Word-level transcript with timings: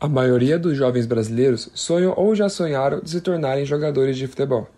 A 0.00 0.06
maioria 0.06 0.60
dos 0.60 0.76
jovens 0.76 1.06
brasileiros 1.06 1.70
sonham 1.74 2.14
ou 2.16 2.32
já 2.32 2.48
sonharam 2.48 3.00
de 3.00 3.10
se 3.10 3.20
tornarem 3.20 3.64
jogadores 3.64 4.16
de 4.16 4.28
futebol. 4.28 4.68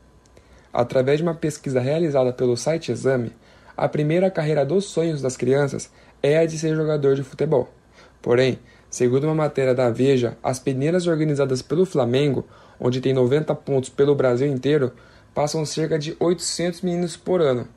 Através 0.72 1.18
de 1.18 1.22
uma 1.22 1.34
pesquisa 1.34 1.78
realizada 1.78 2.32
pelo 2.32 2.56
site 2.56 2.90
Exame, 2.90 3.30
a 3.76 3.86
primeira 3.86 4.30
carreira 4.30 4.64
dos 4.64 4.86
sonhos 4.86 5.20
das 5.20 5.36
crianças 5.36 5.90
é 6.22 6.38
a 6.38 6.46
de 6.46 6.58
ser 6.58 6.74
jogador 6.74 7.16
de 7.16 7.22
futebol. 7.22 7.68
Porém, 8.22 8.60
segundo 8.88 9.24
uma 9.24 9.34
matéria 9.34 9.74
da 9.74 9.90
Veja, 9.90 10.38
as 10.42 10.58
peneiras 10.58 11.06
organizadas 11.06 11.60
pelo 11.60 11.84
Flamengo, 11.84 12.46
onde 12.80 13.02
tem 13.02 13.12
90 13.12 13.54
pontos 13.56 13.90
pelo 13.90 14.14
Brasil 14.14 14.46
inteiro, 14.46 14.90
passam 15.34 15.66
cerca 15.66 15.98
de 15.98 16.16
800 16.18 16.80
meninos 16.80 17.18
por 17.18 17.42
ano, 17.42 17.68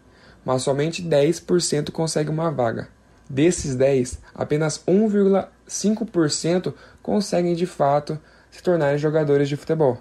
mas 0.46 0.62
somente 0.62 1.04
10% 1.04 1.91
conseguem 1.91 2.34
uma 2.34 2.50
vaga. 2.50 2.88
Desses 3.30 3.75
10, 3.75 4.20
apenas 4.36 4.84
1,5% 4.88 6.73
conseguem 7.04 7.54
de 7.54 7.68
fato 7.68 8.18
se 8.50 8.64
tornarem 8.64 8.98
jogadores 8.98 9.50
de 9.50 9.58
futebol. 9.58 10.00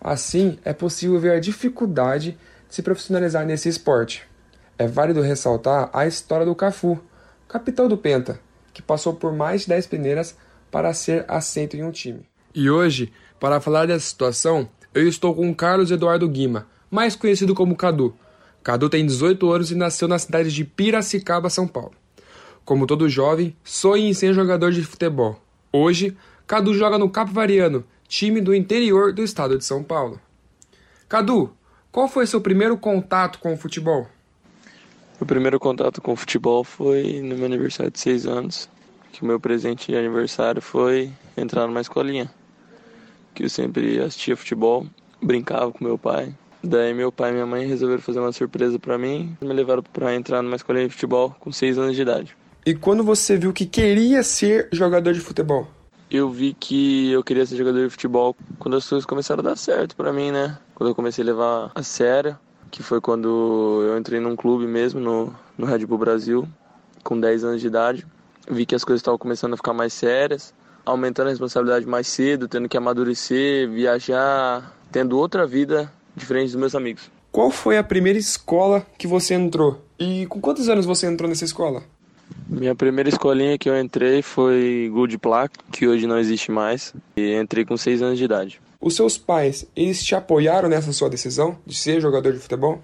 Assim, 0.00 0.58
é 0.64 0.72
possível 0.72 1.20
ver 1.20 1.32
a 1.32 1.40
dificuldade 1.40 2.38
de 2.68 2.74
se 2.74 2.82
profissionalizar 2.82 3.44
nesse 3.44 3.68
esporte. 3.68 4.22
É 4.78 4.86
válido 4.86 5.20
ressaltar 5.20 5.90
a 5.92 6.06
história 6.06 6.46
do 6.46 6.54
Cafu, 6.54 6.98
capitão 7.46 7.86
do 7.86 7.98
Penta, 7.98 8.40
que 8.72 8.80
passou 8.80 9.14
por 9.14 9.32
mais 9.32 9.62
de 9.62 9.68
10 9.68 9.86
peneiras 9.88 10.34
para 10.70 10.94
ser 10.94 11.26
aceito 11.28 11.76
em 11.76 11.84
um 11.84 11.90
time. 11.90 12.26
E 12.54 12.70
hoje, 12.70 13.12
para 13.38 13.60
falar 13.60 13.86
dessa 13.86 14.06
situação, 14.06 14.68
eu 14.94 15.06
estou 15.06 15.34
com 15.34 15.54
Carlos 15.54 15.90
Eduardo 15.90 16.28
Guima, 16.28 16.66
mais 16.90 17.14
conhecido 17.14 17.54
como 17.54 17.76
Cadu. 17.76 18.16
Cadu 18.62 18.88
tem 18.88 19.04
18 19.04 19.50
anos 19.50 19.70
e 19.70 19.74
nasceu 19.74 20.08
na 20.08 20.18
cidade 20.18 20.50
de 20.50 20.64
Piracicaba, 20.64 21.50
São 21.50 21.68
Paulo. 21.68 21.92
Como 22.64 22.86
todo 22.86 23.08
jovem, 23.08 23.54
sonha 23.62 24.08
em 24.08 24.14
ser 24.14 24.32
jogador 24.32 24.72
de 24.72 24.82
futebol. 24.82 25.40
Hoje, 25.72 26.16
Cadu 26.50 26.74
joga 26.74 26.98
no 26.98 27.08
Capivariano, 27.08 27.84
time 28.08 28.40
do 28.40 28.52
interior 28.52 29.12
do 29.12 29.22
estado 29.22 29.56
de 29.56 29.64
São 29.64 29.84
Paulo. 29.84 30.20
Cadu, 31.08 31.52
qual 31.92 32.08
foi 32.08 32.26
seu 32.26 32.40
primeiro 32.40 32.76
contato 32.76 33.38
com 33.38 33.54
o 33.54 33.56
futebol? 33.56 34.08
Meu 35.20 35.28
primeiro 35.28 35.60
contato 35.60 36.02
com 36.02 36.12
o 36.12 36.16
futebol 36.16 36.64
foi 36.64 37.20
no 37.22 37.36
meu 37.36 37.46
aniversário 37.46 37.92
de 37.92 38.00
6 38.00 38.26
anos, 38.26 38.68
que 39.12 39.22
o 39.22 39.26
meu 39.26 39.38
presente 39.38 39.92
de 39.92 39.96
aniversário 39.96 40.60
foi 40.60 41.12
entrar 41.36 41.68
numa 41.68 41.80
escolinha, 41.80 42.28
que 43.32 43.44
eu 43.44 43.48
sempre 43.48 44.00
assistia 44.00 44.36
futebol, 44.36 44.84
brincava 45.22 45.70
com 45.70 45.84
meu 45.84 45.96
pai. 45.96 46.34
Daí 46.64 46.92
meu 46.92 47.12
pai 47.12 47.30
e 47.30 47.34
minha 47.34 47.46
mãe 47.46 47.64
resolveram 47.64 48.02
fazer 48.02 48.18
uma 48.18 48.32
surpresa 48.32 48.76
para 48.76 48.98
mim, 48.98 49.36
me 49.40 49.52
levaram 49.52 49.84
para 49.84 50.16
entrar 50.16 50.42
numa 50.42 50.56
escolinha 50.56 50.88
de 50.88 50.94
futebol 50.94 51.32
com 51.38 51.52
6 51.52 51.78
anos 51.78 51.94
de 51.94 52.02
idade. 52.02 52.36
E 52.66 52.74
quando 52.74 53.04
você 53.04 53.36
viu 53.36 53.52
que 53.52 53.66
queria 53.66 54.24
ser 54.24 54.68
jogador 54.72 55.12
de 55.12 55.20
futebol? 55.20 55.78
Eu 56.10 56.28
vi 56.28 56.54
que 56.58 57.12
eu 57.12 57.22
queria 57.22 57.46
ser 57.46 57.56
jogador 57.56 57.84
de 57.84 57.90
futebol 57.90 58.34
quando 58.58 58.76
as 58.76 58.88
coisas 58.88 59.06
começaram 59.06 59.40
a 59.40 59.50
dar 59.50 59.56
certo 59.56 59.94
para 59.94 60.12
mim, 60.12 60.32
né? 60.32 60.58
Quando 60.74 60.90
eu 60.90 60.94
comecei 60.94 61.22
a 61.22 61.26
levar 61.26 61.70
a 61.72 61.84
sério, 61.84 62.36
que 62.68 62.82
foi 62.82 63.00
quando 63.00 63.84
eu 63.86 63.96
entrei 63.96 64.18
num 64.18 64.34
clube 64.34 64.66
mesmo, 64.66 64.98
no, 64.98 65.32
no 65.56 65.66
Red 65.66 65.86
Bull 65.86 65.98
Brasil, 65.98 66.48
com 67.04 67.18
10 67.18 67.44
anos 67.44 67.60
de 67.60 67.68
idade. 67.68 68.04
Vi 68.50 68.66
que 68.66 68.74
as 68.74 68.82
coisas 68.82 69.00
estavam 69.00 69.18
começando 69.18 69.54
a 69.54 69.56
ficar 69.56 69.72
mais 69.72 69.92
sérias, 69.92 70.52
aumentando 70.84 71.28
a 71.28 71.30
responsabilidade 71.30 71.86
mais 71.86 72.08
cedo, 72.08 72.48
tendo 72.48 72.68
que 72.68 72.76
amadurecer, 72.76 73.70
viajar, 73.70 74.76
tendo 74.90 75.16
outra 75.16 75.46
vida 75.46 75.92
diferente 76.16 76.46
dos 76.46 76.56
meus 76.56 76.74
amigos. 76.74 77.08
Qual 77.30 77.52
foi 77.52 77.78
a 77.78 77.84
primeira 77.84 78.18
escola 78.18 78.84
que 78.98 79.06
você 79.06 79.34
entrou? 79.34 79.80
E 79.96 80.26
com 80.26 80.40
quantos 80.40 80.68
anos 80.68 80.84
você 80.84 81.06
entrou 81.06 81.28
nessa 81.28 81.44
escola? 81.44 81.84
Minha 82.48 82.74
primeira 82.74 83.08
escolinha 83.08 83.56
que 83.56 83.70
eu 83.70 83.80
entrei 83.80 84.22
foi 84.22 84.90
Good 84.92 85.18
Plaque, 85.18 85.56
que 85.72 85.86
hoje 85.86 86.06
não 86.06 86.18
existe 86.18 86.50
mais, 86.50 86.92
e 87.16 87.34
entrei 87.34 87.64
com 87.64 87.76
6 87.76 88.02
anos 88.02 88.18
de 88.18 88.24
idade. 88.24 88.60
Os 88.80 88.96
seus 88.96 89.16
pais, 89.16 89.66
eles 89.76 90.02
te 90.02 90.14
apoiaram 90.14 90.68
nessa 90.68 90.92
sua 90.92 91.08
decisão 91.08 91.58
de 91.66 91.76
ser 91.76 92.00
jogador 92.00 92.32
de 92.32 92.38
futebol? 92.38 92.82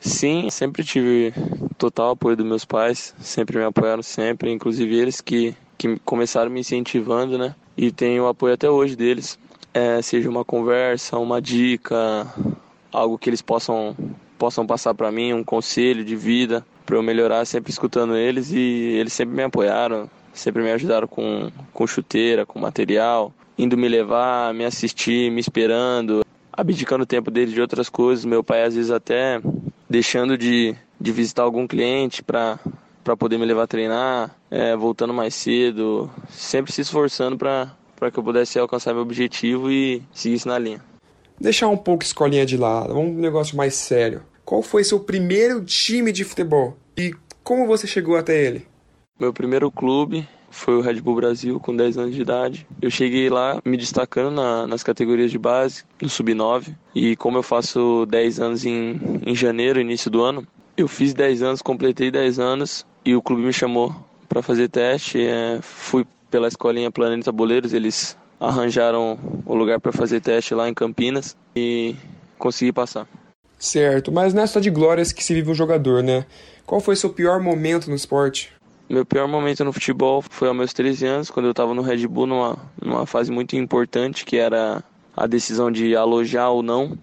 Sim, 0.00 0.50
sempre 0.50 0.84
tive 0.84 1.32
total 1.76 2.10
apoio 2.10 2.36
dos 2.36 2.46
meus 2.46 2.64
pais, 2.64 3.14
sempre 3.20 3.58
me 3.58 3.64
apoiaram 3.64 4.02
sempre, 4.02 4.52
inclusive 4.52 4.94
eles 4.96 5.20
que, 5.20 5.54
que 5.76 5.98
começaram 6.04 6.50
me 6.50 6.60
incentivando, 6.60 7.38
né? 7.38 7.54
E 7.76 7.90
tenho 7.90 8.24
o 8.24 8.28
apoio 8.28 8.54
até 8.54 8.68
hoje 8.68 8.94
deles, 8.94 9.38
é, 9.72 10.02
seja 10.02 10.28
uma 10.28 10.44
conversa, 10.44 11.18
uma 11.18 11.40
dica, 11.40 12.26
algo 12.92 13.18
que 13.18 13.30
eles 13.30 13.42
possam 13.42 13.96
possam 14.38 14.64
passar 14.64 14.94
para 14.94 15.10
mim, 15.10 15.32
um 15.32 15.42
conselho 15.42 16.04
de 16.04 16.14
vida 16.14 16.64
para 16.88 16.96
eu 16.96 17.02
melhorar, 17.02 17.44
sempre 17.44 17.70
escutando 17.70 18.16
eles 18.16 18.50
e 18.50 18.56
eles 18.98 19.12
sempre 19.12 19.36
me 19.36 19.42
apoiaram, 19.42 20.08
sempre 20.32 20.62
me 20.62 20.72
ajudaram 20.72 21.06
com, 21.06 21.50
com 21.70 21.86
chuteira, 21.86 22.46
com 22.46 22.58
material, 22.58 23.30
indo 23.58 23.76
me 23.76 23.86
levar, 23.86 24.54
me 24.54 24.64
assistir, 24.64 25.30
me 25.30 25.38
esperando, 25.38 26.24
abdicando 26.50 27.02
o 27.02 27.06
tempo 27.06 27.30
dele 27.30 27.52
de 27.52 27.60
outras 27.60 27.90
coisas. 27.90 28.24
Meu 28.24 28.42
pai 28.42 28.64
às 28.64 28.74
vezes 28.74 28.90
até 28.90 29.38
deixando 29.88 30.38
de, 30.38 30.74
de 30.98 31.12
visitar 31.12 31.42
algum 31.42 31.66
cliente 31.66 32.22
para 32.22 32.58
para 33.04 33.16
poder 33.16 33.38
me 33.38 33.46
levar 33.46 33.62
a 33.62 33.66
treinar, 33.66 34.36
é, 34.50 34.76
voltando 34.76 35.14
mais 35.14 35.34
cedo, 35.34 36.10
sempre 36.28 36.70
se 36.70 36.82
esforçando 36.82 37.38
para 37.38 38.10
que 38.12 38.18
eu 38.18 38.22
pudesse 38.22 38.58
alcançar 38.58 38.92
meu 38.92 39.02
objetivo 39.02 39.70
e 39.70 40.02
seguisse 40.12 40.46
na 40.46 40.58
linha. 40.58 40.84
Deixar 41.40 41.68
um 41.68 41.76
pouco 41.76 42.02
escolinha 42.02 42.44
de 42.44 42.58
lado, 42.58 42.98
um 42.98 43.14
negócio 43.14 43.56
mais 43.56 43.74
sério. 43.74 44.20
Qual 44.48 44.62
foi 44.62 44.82
seu 44.82 44.98
primeiro 44.98 45.62
time 45.62 46.10
de 46.10 46.24
futebol 46.24 46.74
e 46.96 47.14
como 47.44 47.66
você 47.66 47.86
chegou 47.86 48.16
até 48.16 48.46
ele? 48.46 48.66
Meu 49.20 49.30
primeiro 49.30 49.70
clube 49.70 50.26
foi 50.50 50.74
o 50.74 50.80
Red 50.80 51.02
Bull 51.02 51.16
Brasil, 51.16 51.60
com 51.60 51.76
10 51.76 51.98
anos 51.98 52.14
de 52.14 52.22
idade. 52.22 52.66
Eu 52.80 52.90
cheguei 52.90 53.28
lá 53.28 53.60
me 53.62 53.76
destacando 53.76 54.30
na, 54.30 54.66
nas 54.66 54.82
categorias 54.82 55.30
de 55.30 55.38
base, 55.38 55.84
no 56.00 56.08
Sub-9. 56.08 56.74
E 56.94 57.14
como 57.14 57.36
eu 57.36 57.42
faço 57.42 58.06
10 58.06 58.40
anos 58.40 58.64
em, 58.64 58.98
em 59.26 59.34
janeiro, 59.34 59.82
início 59.82 60.10
do 60.10 60.22
ano, 60.22 60.48
eu 60.78 60.88
fiz 60.88 61.12
10 61.12 61.42
anos, 61.42 61.60
completei 61.60 62.10
10 62.10 62.38
anos 62.38 62.86
e 63.04 63.14
o 63.14 63.20
clube 63.20 63.42
me 63.42 63.52
chamou 63.52 63.94
para 64.30 64.40
fazer 64.40 64.70
teste. 64.70 65.20
É, 65.20 65.58
fui 65.60 66.06
pela 66.30 66.48
escolinha 66.48 66.90
Planeta 66.90 67.30
Boleiros, 67.30 67.74
eles 67.74 68.16
arranjaram 68.40 69.18
o 69.44 69.54
lugar 69.54 69.78
para 69.78 69.92
fazer 69.92 70.22
teste 70.22 70.54
lá 70.54 70.66
em 70.70 70.72
Campinas 70.72 71.36
e 71.54 71.94
consegui 72.38 72.72
passar. 72.72 73.06
Certo, 73.58 74.12
mas 74.12 74.32
não 74.32 74.42
é 74.42 74.46
só 74.46 74.60
de 74.60 74.70
glórias 74.70 75.10
que 75.10 75.24
se 75.24 75.34
vive 75.34 75.50
um 75.50 75.54
jogador, 75.54 76.02
né? 76.02 76.24
Qual 76.64 76.80
foi 76.80 76.94
seu 76.94 77.10
pior 77.10 77.40
momento 77.40 77.88
no 77.88 77.96
esporte? 77.96 78.52
Meu 78.88 79.04
pior 79.04 79.26
momento 79.26 79.64
no 79.64 79.72
futebol 79.72 80.22
foi 80.22 80.48
aos 80.48 80.56
meus 80.56 80.72
13 80.72 81.06
anos, 81.06 81.30
quando 81.30 81.46
eu 81.46 81.50
estava 81.50 81.74
no 81.74 81.82
Red 81.82 82.06
Bull 82.06 82.26
numa, 82.26 82.56
numa 82.80 83.04
fase 83.04 83.30
muito 83.30 83.56
importante, 83.56 84.24
que 84.24 84.36
era 84.36 84.82
a 85.16 85.26
decisão 85.26 85.70
de 85.70 85.96
alojar 85.96 86.50
ou 86.50 86.62
não. 86.62 86.96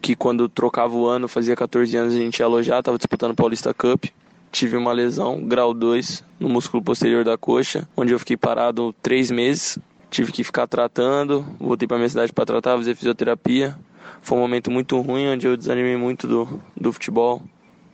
Que 0.00 0.16
quando 0.16 0.48
trocava 0.48 0.94
o 0.94 1.06
ano, 1.06 1.28
fazia 1.28 1.54
14 1.54 1.94
anos, 1.96 2.14
a 2.14 2.18
gente 2.18 2.38
ia 2.38 2.46
alojar, 2.46 2.78
estava 2.78 2.96
disputando 2.96 3.32
o 3.32 3.36
Paulista 3.36 3.74
Cup. 3.74 4.06
Tive 4.50 4.76
uma 4.76 4.92
lesão, 4.92 5.42
grau 5.42 5.74
2, 5.74 6.24
no 6.38 6.48
músculo 6.48 6.82
posterior 6.82 7.24
da 7.24 7.36
coxa, 7.36 7.86
onde 7.96 8.12
eu 8.12 8.18
fiquei 8.18 8.36
parado 8.36 8.94
três 9.02 9.30
meses. 9.30 9.78
Tive 10.10 10.30
que 10.30 10.44
ficar 10.44 10.66
tratando, 10.66 11.44
voltei 11.58 11.88
para 11.88 11.96
minha 11.96 12.08
cidade 12.08 12.32
para 12.32 12.46
tratar, 12.46 12.76
fazer 12.76 12.94
fisioterapia. 12.94 13.76
Foi 14.20 14.38
um 14.38 14.40
momento 14.40 14.70
muito 14.70 15.00
ruim, 15.00 15.28
onde 15.28 15.46
eu 15.46 15.56
desanimei 15.56 15.96
muito 15.96 16.26
do, 16.26 16.60
do 16.76 16.92
futebol, 16.92 17.42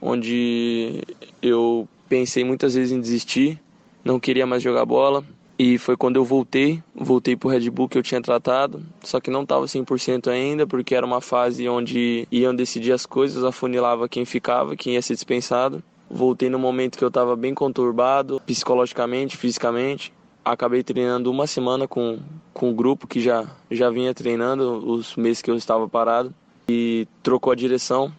onde 0.00 1.02
eu 1.42 1.88
pensei 2.08 2.44
muitas 2.44 2.74
vezes 2.74 2.92
em 2.92 3.00
desistir, 3.00 3.60
não 4.04 4.18
queria 4.18 4.47
mais 4.47 4.62
jogar 4.62 4.84
bola. 4.84 5.24
E 5.58 5.76
foi 5.76 5.97
quando 5.97 6.14
eu 6.14 6.24
voltei, 6.24 6.80
voltei 6.94 7.34
pro 7.34 7.48
Red 7.48 7.68
Bull 7.68 7.88
que 7.88 7.98
eu 7.98 8.02
tinha 8.02 8.22
tratado, 8.22 8.80
só 9.02 9.18
que 9.18 9.28
não 9.28 9.42
estava 9.42 9.66
100% 9.66 10.28
ainda, 10.28 10.68
porque 10.68 10.94
era 10.94 11.04
uma 11.04 11.20
fase 11.20 11.68
onde 11.68 12.28
iam 12.30 12.54
decidir 12.54 12.92
as 12.92 13.04
coisas, 13.04 13.42
afunilava 13.42 14.08
quem 14.08 14.24
ficava, 14.24 14.76
quem 14.76 14.94
ia 14.94 15.02
ser 15.02 15.14
dispensado. 15.14 15.82
Voltei 16.08 16.48
no 16.48 16.60
momento 16.60 16.97
que 16.97 17.02
eu 17.02 17.08
estava 17.08 17.34
bem 17.34 17.54
conturbado, 17.54 18.41
psicologicamente, 18.47 19.36
fisicamente, 19.36 20.12
acabei 20.53 20.82
treinando 20.82 21.31
uma 21.31 21.47
semana 21.47 21.86
com, 21.86 22.19
com 22.54 22.70
o 22.70 22.75
grupo 22.75 23.06
que 23.06 23.20
já, 23.20 23.47
já 23.71 23.91
vinha 23.91 24.15
treinando 24.15 24.91
os 24.91 25.15
meses 25.16 25.42
que 25.42 25.50
eu 25.50 25.56
estava 25.56 25.89
parado 25.89 26.34
e 26.68 27.06
trocou 27.22 27.53
a 27.53 27.56
direção. 27.56 28.12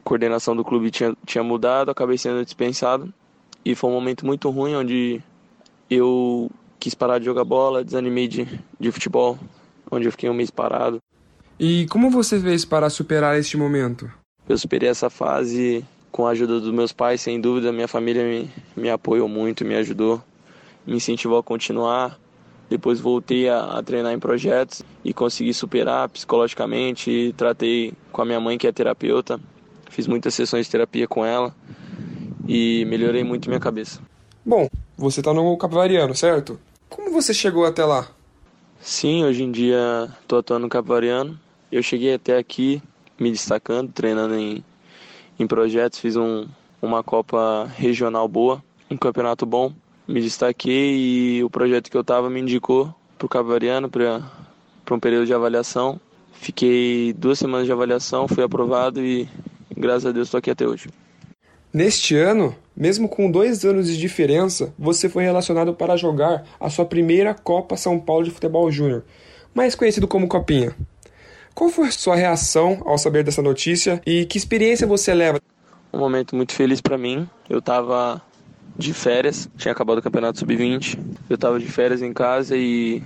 A 0.00 0.04
coordenação 0.04 0.54
do 0.54 0.64
clube 0.64 0.90
tinha, 0.90 1.16
tinha 1.26 1.42
mudado, 1.42 1.90
acabei 1.90 2.16
sendo 2.16 2.44
dispensado 2.44 3.12
e 3.64 3.74
foi 3.74 3.90
um 3.90 3.94
momento 3.94 4.24
muito 4.24 4.50
ruim 4.50 4.74
onde 4.76 5.20
eu 5.90 6.50
quis 6.78 6.94
parar 6.94 7.18
de 7.18 7.24
jogar 7.24 7.44
bola, 7.44 7.84
desanimei 7.84 8.28
de, 8.28 8.46
de 8.78 8.90
futebol, 8.92 9.38
onde 9.90 10.06
eu 10.06 10.12
fiquei 10.12 10.30
um 10.30 10.34
mês 10.34 10.50
parado. 10.50 10.98
E 11.58 11.86
como 11.86 12.10
você 12.10 12.40
fez 12.40 12.64
para 12.64 12.90
superar 12.90 13.38
este 13.38 13.56
momento? 13.56 14.10
Eu 14.48 14.58
superei 14.58 14.88
essa 14.88 15.08
fase 15.10 15.84
com 16.10 16.26
a 16.26 16.30
ajuda 16.30 16.60
dos 16.60 16.72
meus 16.72 16.92
pais, 16.92 17.20
sem 17.20 17.40
dúvida, 17.40 17.72
minha 17.72 17.88
família 17.88 18.24
me, 18.24 18.50
me 18.76 18.90
apoiou 18.90 19.28
muito, 19.28 19.64
me 19.64 19.74
ajudou 19.76 20.22
me 20.86 20.96
incentivou 20.96 21.38
a 21.38 21.42
continuar. 21.42 22.18
Depois 22.68 23.00
voltei 23.00 23.48
a, 23.48 23.78
a, 23.78 23.82
treinar 23.82 24.12
em 24.12 24.18
projetos 24.18 24.82
e 25.04 25.12
consegui 25.12 25.52
superar 25.52 26.08
psicologicamente. 26.08 27.34
Tratei 27.36 27.92
com 28.10 28.22
a 28.22 28.24
minha 28.24 28.40
mãe, 28.40 28.56
que 28.56 28.66
é 28.66 28.72
terapeuta. 28.72 29.38
Fiz 29.90 30.06
muitas 30.06 30.34
sessões 30.34 30.66
de 30.66 30.72
terapia 30.72 31.06
com 31.06 31.24
ela 31.24 31.54
e 32.48 32.84
melhorei 32.86 33.22
muito 33.22 33.48
minha 33.48 33.60
cabeça. 33.60 34.00
Bom, 34.44 34.68
você 34.96 35.20
está 35.20 35.34
no 35.34 35.56
Capivariano, 35.56 36.14
certo? 36.14 36.58
Como 36.88 37.12
você 37.12 37.34
chegou 37.34 37.64
até 37.64 37.84
lá? 37.84 38.08
Sim, 38.80 39.24
hoje 39.24 39.42
em 39.42 39.52
dia 39.52 40.08
estou 40.20 40.38
atuando 40.38 40.64
no 40.64 40.68
Capivariano. 40.68 41.38
Eu 41.70 41.82
cheguei 41.82 42.14
até 42.14 42.36
aqui 42.36 42.82
me 43.18 43.30
destacando, 43.30 43.92
treinando 43.92 44.34
em, 44.34 44.64
em 45.38 45.46
projetos, 45.46 45.98
fiz 45.98 46.16
um, 46.16 46.46
uma 46.80 47.02
Copa 47.02 47.70
regional 47.76 48.26
boa, 48.26 48.62
um 48.90 48.96
campeonato 48.96 49.46
bom. 49.46 49.72
Me 50.06 50.20
destaquei 50.20 51.36
e 51.38 51.44
o 51.44 51.50
projeto 51.50 51.90
que 51.90 51.96
eu 51.96 52.00
estava 52.00 52.28
me 52.28 52.40
indicou 52.40 52.92
para 53.16 53.26
o 53.26 53.28
Capivariano 53.28 53.88
para 53.88 54.20
um 54.90 54.98
período 54.98 55.26
de 55.26 55.34
avaliação. 55.34 56.00
Fiquei 56.32 57.12
duas 57.12 57.38
semanas 57.38 57.66
de 57.66 57.72
avaliação, 57.72 58.26
fui 58.26 58.42
aprovado 58.42 59.00
e 59.00 59.28
graças 59.76 60.06
a 60.06 60.12
Deus 60.12 60.26
estou 60.26 60.38
aqui 60.38 60.50
até 60.50 60.66
hoje. 60.66 60.88
Neste 61.72 62.16
ano, 62.16 62.54
mesmo 62.76 63.08
com 63.08 63.30
dois 63.30 63.64
anos 63.64 63.86
de 63.86 63.96
diferença, 63.96 64.74
você 64.78 65.08
foi 65.08 65.22
relacionado 65.22 65.72
para 65.72 65.96
jogar 65.96 66.44
a 66.60 66.68
sua 66.68 66.84
primeira 66.84 67.32
Copa 67.32 67.76
São 67.76 67.98
Paulo 67.98 68.24
de 68.24 68.30
Futebol 68.30 68.70
Júnior, 68.70 69.04
mais 69.54 69.74
conhecido 69.74 70.08
como 70.08 70.28
Copinha. 70.28 70.76
Qual 71.54 71.70
foi 71.70 71.88
a 71.88 71.92
sua 71.92 72.16
reação 72.16 72.82
ao 72.84 72.98
saber 72.98 73.22
dessa 73.22 73.40
notícia 73.40 74.02
e 74.04 74.26
que 74.26 74.36
experiência 74.36 74.86
você 74.86 75.14
leva? 75.14 75.40
Um 75.92 75.98
momento 75.98 76.34
muito 76.34 76.52
feliz 76.54 76.80
para 76.80 76.98
mim. 76.98 77.28
Eu 77.48 77.60
estava 77.60 78.20
de 78.76 78.92
férias, 78.92 79.48
tinha 79.56 79.72
acabado 79.72 79.98
o 79.98 80.02
Campeonato 80.02 80.38
Sub-20. 80.38 80.98
Eu 81.28 81.34
estava 81.34 81.58
de 81.58 81.66
férias 81.66 82.02
em 82.02 82.12
casa 82.12 82.56
e 82.56 83.02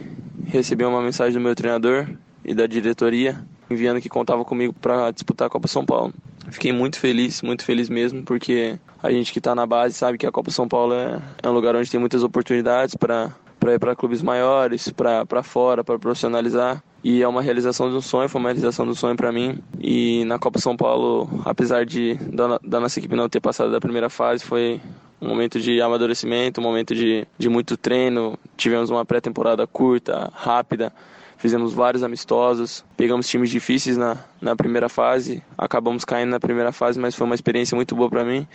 recebi 0.47 0.85
uma 0.85 1.03
mensagem 1.03 1.35
do 1.35 1.41
meu 1.41 1.55
treinador 1.55 2.09
e 2.45 2.55
da 2.55 2.67
diretoria 2.67 3.37
enviando 3.71 4.01
que 4.01 4.09
contava 4.09 4.45
comigo 4.45 4.73
para 4.73 5.11
disputar 5.11 5.47
a 5.47 5.51
Copa 5.51 5.69
São 5.69 5.85
Paulo. 5.85 6.13
Fiquei 6.51 6.73
muito 6.73 6.99
feliz, 6.99 7.43
muito 7.43 7.65
feliz 7.65 7.89
mesmo, 7.89 8.23
porque 8.23 8.79
a 9.03 9.11
gente 9.11 9.33
que 9.33 9.39
está 9.39 9.55
na 9.55 9.67
base 9.67 9.95
sabe 9.95 10.17
que 10.17 10.27
a 10.27 10.33
Copa 10.33 10.51
São 10.51 10.69
Paulo 10.69 10.95
é, 10.95 11.21
é 11.43 11.49
um 11.49 11.53
lugar 11.53 11.75
onde 11.75 11.91
tem 11.91 11.99
muitas 11.99 12.23
oportunidades 12.23 12.95
para 12.95 13.35
para 13.59 13.73
ir 13.73 13.79
para 13.81 13.97
clubes 13.97 14.23
maiores, 14.23 14.91
para 14.91 15.43
fora, 15.43 15.83
para 15.83 15.99
profissionalizar. 15.99 16.81
E 17.03 17.23
é 17.23 17.27
uma 17.27 17.41
realização 17.41 17.91
de 17.91 17.97
um 17.97 18.01
sonho, 18.01 18.29
foi 18.29 18.39
uma 18.39 18.51
realização 18.51 18.87
do 18.87 18.95
sonho 18.95 19.17
para 19.17 19.33
mim. 19.33 19.59
E 19.81 20.25
na 20.27 20.39
Copa 20.39 20.61
São 20.61 20.77
Paulo, 20.77 21.29
apesar 21.45 21.85
de 21.85 22.15
da, 22.15 22.59
da, 22.62 22.79
nossa 22.79 23.01
equipe 23.01 23.17
não 23.17 23.29
ter 23.29 23.41
passado 23.41 23.73
da 23.73 23.81
primeira 23.81 24.11
fase, 24.11 24.45
foi 24.45 24.81
um 25.21 25.29
momento 25.29 25.61
de 25.61 25.81
amadurecimento, 25.81 26.61
um 26.61 26.65
momento 26.65 26.95
de, 26.95 27.27
de 27.39 27.49
muito 27.49 27.77
treino. 27.77 28.39
Tivemos 28.57 28.91
uma 28.91 29.05
pré-temporada 29.05 29.67
curta, 29.67 30.31
rápida 30.35 30.93
fizemos 31.39 31.73
vários 31.73 32.03
amistosos, 32.03 32.85
pegamos 32.97 33.29
times 33.29 33.51
difíceis 33.51 33.97
na, 33.97 34.17
na 34.41 34.57
primeira 34.57 34.89
fase, 34.89 35.43
acabamos 35.57 36.05
caindo 36.05 36.31
na 36.31 36.41
primeira 36.41 36.73
fase, 36.73 36.99
mas 36.99 37.15
foi 37.15 37.27
uma 37.27 37.35
experiência 37.35 37.77
muito 37.77 37.95
boa 37.95 38.09
para 38.09 38.25
mim 38.25 38.47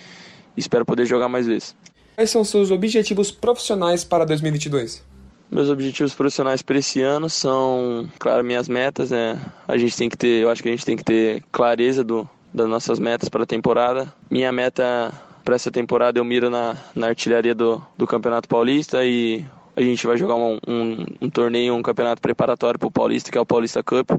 e 0.55 0.59
espero 0.59 0.85
poder 0.85 1.05
jogar 1.05 1.29
mais 1.29 1.47
vezes. 1.47 1.75
Quais 2.15 2.29
são 2.29 2.43
seus 2.43 2.71
objetivos 2.71 3.31
profissionais 3.31 4.03
para 4.03 4.25
2022? 4.25 5.03
Meus 5.49 5.69
objetivos 5.69 6.13
profissionais 6.13 6.61
para 6.61 6.77
esse 6.77 7.01
ano 7.01 7.29
são, 7.29 8.09
claro, 8.17 8.43
minhas 8.43 8.69
metas, 8.69 9.11
né? 9.11 9.39
A 9.67 9.77
gente 9.77 9.97
tem 9.97 10.09
que 10.09 10.17
ter, 10.17 10.43
eu 10.43 10.49
acho 10.49 10.63
que 10.63 10.69
a 10.69 10.71
gente 10.71 10.85
tem 10.85 10.95
que 10.95 11.03
ter 11.03 11.43
clareza 11.51 12.03
do, 12.03 12.29
das 12.53 12.69
nossas 12.69 12.99
metas 12.99 13.27
para 13.27 13.43
a 13.43 13.45
temporada. 13.45 14.13
Minha 14.29 14.51
meta 14.51 15.11
para 15.43 15.55
essa 15.55 15.71
temporada 15.71 16.19
eu 16.19 16.23
miro 16.23 16.49
na, 16.49 16.77
na 16.95 17.07
artilharia 17.07 17.55
do, 17.55 17.81
do 17.97 18.07
Campeonato 18.07 18.47
Paulista 18.47 19.03
e 19.05 19.45
a 19.75 19.81
gente 19.81 20.05
vai 20.05 20.17
jogar 20.17 20.35
um, 20.35 20.59
um, 20.67 21.05
um 21.21 21.29
torneio, 21.29 21.73
um 21.73 21.81
campeonato 21.81 22.21
preparatório 22.21 22.79
para 22.79 22.87
o 22.87 22.91
Paulista, 22.91 23.31
que 23.31 23.37
é 23.37 23.41
o 23.41 23.45
Paulista 23.45 23.81
Cup. 23.81 24.11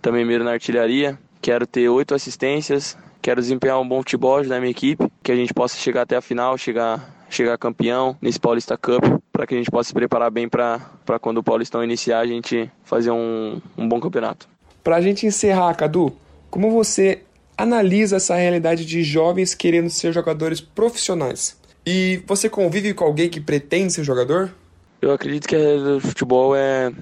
Também 0.00 0.24
miro 0.24 0.44
na 0.44 0.52
artilharia. 0.52 1.18
Quero 1.40 1.66
ter 1.66 1.88
oito 1.88 2.14
assistências. 2.14 2.96
Quero 3.20 3.40
desempenhar 3.40 3.80
um 3.80 3.88
bom 3.88 3.98
futebol 3.98 4.42
na 4.44 4.58
minha 4.58 4.70
equipe, 4.70 5.06
que 5.22 5.32
a 5.32 5.36
gente 5.36 5.52
possa 5.52 5.76
chegar 5.76 6.02
até 6.02 6.16
a 6.16 6.20
final, 6.20 6.56
chegar, 6.56 7.26
chegar 7.28 7.58
campeão 7.58 8.16
nesse 8.22 8.38
Paulista 8.38 8.76
Cup, 8.78 9.02
para 9.32 9.46
que 9.46 9.54
a 9.54 9.58
gente 9.58 9.70
possa 9.70 9.88
se 9.88 9.94
preparar 9.94 10.30
bem 10.30 10.48
para 10.48 10.80
quando 11.20 11.38
o 11.38 11.42
Paulistão 11.42 11.82
iniciar, 11.82 12.20
a 12.20 12.26
gente 12.26 12.70
fazer 12.84 13.10
um, 13.10 13.60
um 13.76 13.88
bom 13.88 13.98
campeonato. 13.98 14.48
Para 14.82 14.96
a 14.96 15.00
gente 15.00 15.26
encerrar, 15.26 15.74
Cadu, 15.74 16.16
como 16.50 16.70
você 16.70 17.25
analisa 17.56 18.16
essa 18.16 18.36
realidade 18.36 18.84
de 18.84 19.02
jovens 19.02 19.54
querendo 19.54 19.90
ser 19.90 20.12
jogadores 20.12 20.60
profissionais? 20.60 21.56
E 21.84 22.22
você 22.26 22.48
convive 22.48 22.92
com 22.92 23.04
alguém 23.04 23.28
que 23.28 23.40
pretende 23.40 23.92
ser 23.92 24.04
jogador? 24.04 24.52
Eu 25.00 25.12
acredito 25.12 25.46
que 25.46 25.54
a 25.54 25.58
realidade 25.58 25.94
do 25.94 26.00
futebol 26.00 26.56
é, 26.56 26.92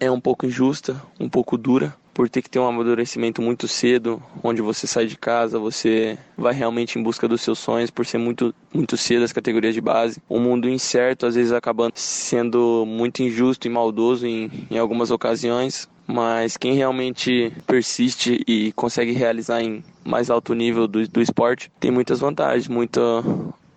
é 0.00 0.10
um 0.10 0.20
pouco 0.20 0.46
injusta, 0.46 1.00
um 1.20 1.28
pouco 1.28 1.56
dura, 1.56 1.94
por 2.14 2.28
ter 2.28 2.40
que 2.40 2.48
ter 2.48 2.60
um 2.60 2.66
amadurecimento 2.66 3.42
muito 3.42 3.66
cedo, 3.66 4.22
onde 4.42 4.62
você 4.62 4.86
sai 4.86 5.06
de 5.06 5.18
casa, 5.18 5.58
você 5.58 6.16
vai 6.38 6.54
realmente 6.54 6.98
em 6.98 7.02
busca 7.02 7.26
dos 7.26 7.42
seus 7.42 7.58
sonhos, 7.58 7.90
por 7.90 8.06
ser 8.06 8.18
muito, 8.18 8.54
muito 8.72 8.96
cedo 8.96 9.24
as 9.24 9.32
categorias 9.32 9.74
de 9.74 9.80
base. 9.80 10.22
Um 10.30 10.38
mundo 10.38 10.68
incerto, 10.68 11.26
às 11.26 11.34
vezes 11.34 11.52
acabando 11.52 11.94
sendo 11.96 12.84
muito 12.86 13.22
injusto 13.22 13.66
e 13.66 13.70
maldoso 13.70 14.26
em, 14.26 14.48
em 14.70 14.78
algumas 14.78 15.10
ocasiões, 15.10 15.88
mas 16.06 16.56
quem 16.56 16.74
realmente 16.74 17.52
persiste 17.66 18.42
e 18.46 18.72
consegue 18.72 19.12
realizar 19.12 19.60
em 19.62 19.82
mais 20.04 20.30
alto 20.30 20.54
nível 20.54 20.86
do, 20.86 21.06
do 21.08 21.20
esporte 21.20 21.72
tem 21.80 21.90
muitas 21.90 22.20
vantagens, 22.20 22.68
muita, 22.68 23.00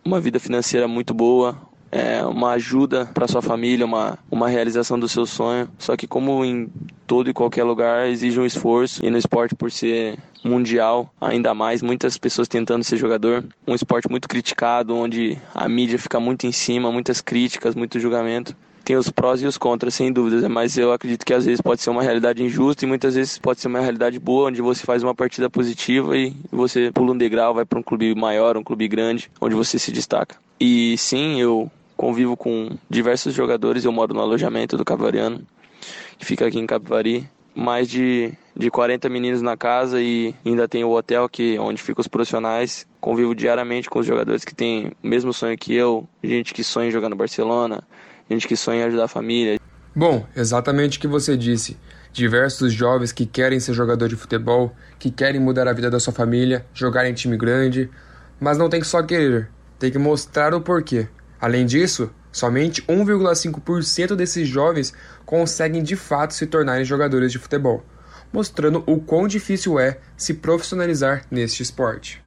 uma 0.05 0.19
vida 0.19 0.39
financeira 0.39 0.87
muito 0.87 1.13
boa, 1.13 1.57
é, 1.91 2.23
uma 2.25 2.51
ajuda 2.51 3.05
para 3.13 3.27
sua 3.27 3.41
família, 3.41 3.85
uma, 3.85 4.19
uma 4.29 4.49
realização 4.49 4.99
do 4.99 5.07
seu 5.07 5.25
sonho. 5.25 5.69
Só 5.79 5.95
que 5.95 6.05
como 6.05 6.43
em 6.43 6.69
todo 7.07 7.29
e 7.29 7.33
qualquer 7.33 7.63
lugar 7.63 8.07
exige 8.09 8.39
um 8.39 8.45
esforço 8.45 9.03
e 9.03 9.09
no 9.09 9.17
esporte 9.17 9.55
por 9.55 9.71
ser 9.71 10.17
mundial, 10.43 11.11
ainda 11.19 11.53
mais 11.53 11.81
muitas 11.81 12.17
pessoas 12.17 12.47
tentando 12.47 12.83
ser 12.83 12.97
jogador, 12.97 13.43
um 13.65 13.73
esporte 13.73 14.09
muito 14.09 14.27
criticado, 14.27 14.95
onde 14.95 15.37
a 15.55 15.67
mídia 15.67 15.97
fica 15.97 16.19
muito 16.19 16.45
em 16.45 16.51
cima, 16.51 16.91
muitas 16.91 17.21
críticas, 17.21 17.73
muito 17.73 17.99
julgamento. 17.99 18.55
Tem 18.83 18.95
os 18.95 19.09
prós 19.09 19.41
e 19.41 19.45
os 19.45 19.57
contras, 19.57 19.95
sem 19.95 20.13
dúvidas, 20.13 20.49
mas 20.49 20.77
eu 20.77 20.93
acredito 20.93 21.25
que 21.25 21.33
às 21.33 21.45
vezes 21.45 21.59
pode 21.59 21.81
ser 21.81 21.89
uma 21.89 22.01
realidade 22.01 22.41
injusta 22.41 22.85
e 22.85 22.87
muitas 22.87 23.15
vezes 23.15 23.37
pode 23.37 23.59
ser 23.59 23.67
uma 23.67 23.81
realidade 23.81 24.17
boa, 24.17 24.47
onde 24.47 24.61
você 24.61 24.85
faz 24.85 25.03
uma 25.03 25.13
partida 25.13 25.49
positiva 25.49 26.15
e 26.17 26.33
você 26.49 26.89
pula 26.93 27.11
um 27.11 27.17
degrau, 27.17 27.53
vai 27.53 27.65
para 27.65 27.79
um 27.79 27.83
clube 27.83 28.15
maior, 28.15 28.55
um 28.55 28.63
clube 28.63 28.87
grande, 28.87 29.29
onde 29.41 29.55
você 29.55 29.77
se 29.77 29.91
destaca. 29.91 30.37
E 30.57 30.97
sim, 30.97 31.41
eu 31.41 31.69
convivo 31.97 32.37
com 32.37 32.77
diversos 32.89 33.33
jogadores, 33.33 33.83
eu 33.83 33.91
moro 33.91 34.13
no 34.13 34.21
alojamento 34.21 34.77
do 34.77 34.85
Capivariano, 34.85 35.41
que 36.17 36.25
fica 36.25 36.45
aqui 36.45 36.59
em 36.59 36.65
Capivari. 36.65 37.29
Mais 37.55 37.87
de, 37.87 38.31
de 38.55 38.69
40 38.69 39.09
meninos 39.09 39.41
na 39.41 39.57
casa 39.57 39.99
e 39.99 40.35
ainda 40.45 40.67
tem 40.67 40.83
o 40.83 40.91
hotel 40.91 41.27
que 41.27 41.57
onde 41.57 41.81
ficam 41.81 42.01
os 42.01 42.07
profissionais. 42.07 42.85
Convivo 43.01 43.33
diariamente 43.33 43.89
com 43.89 43.97
os 43.97 44.05
jogadores 44.05 44.45
que 44.45 44.53
têm 44.53 44.91
o 45.03 45.07
mesmo 45.07 45.33
sonho 45.33 45.57
que 45.57 45.73
eu, 45.73 46.07
gente 46.23 46.53
que 46.53 46.63
sonha 46.63 46.89
em 46.89 46.91
jogar 46.91 47.09
no 47.09 47.15
Barcelona, 47.15 47.83
gente 48.29 48.47
que 48.47 48.55
sonha 48.55 48.81
em 48.81 48.83
ajudar 48.83 49.05
a 49.05 49.07
família. 49.07 49.59
Bom, 49.95 50.27
exatamente 50.35 50.99
o 50.99 51.01
que 51.01 51.07
você 51.07 51.35
disse. 51.35 51.75
Diversos 52.13 52.71
jovens 52.71 53.11
que 53.11 53.25
querem 53.25 53.59
ser 53.59 53.73
jogador 53.73 54.07
de 54.07 54.15
futebol, 54.15 54.71
que 54.99 55.09
querem 55.09 55.41
mudar 55.41 55.67
a 55.67 55.73
vida 55.73 55.89
da 55.89 55.99
sua 55.99 56.13
família, 56.13 56.63
jogar 56.71 57.09
em 57.09 57.13
time 57.15 57.35
grande, 57.35 57.89
mas 58.39 58.59
não 58.59 58.69
tem 58.69 58.79
que 58.79 58.85
só 58.85 59.01
querer, 59.01 59.49
tem 59.79 59.91
que 59.91 59.97
mostrar 59.97 60.53
o 60.53 60.61
porquê. 60.61 61.07
Além 61.41 61.65
disso, 61.65 62.11
somente 62.37 62.83
1,5% 62.83 64.15
desses 64.15 64.47
jovens 64.47 64.93
conseguem 65.25 65.81
de 65.81 65.95
fato 65.95 66.35
se 66.35 66.45
tornarem 66.45 66.85
jogadores 66.85 67.31
de 67.31 67.39
futebol, 67.39 67.83
mostrando 68.31 68.83
o 68.85 68.99
quão 68.99 69.27
difícil 69.27 69.79
é 69.79 69.97
se 70.15 70.35
profissionalizar 70.35 71.25
neste 71.31 71.63
esporte. 71.63 72.21